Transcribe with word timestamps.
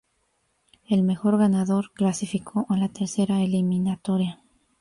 El 0.89 1.03
mejor 1.03 1.37
ganador 1.37 1.91
clasificó 1.93 2.65
a 2.69 2.75
la 2.77 2.89
tercera 2.89 3.43
eliminatoria. 3.43 4.41